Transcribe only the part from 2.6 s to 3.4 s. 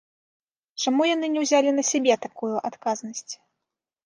адказнасць?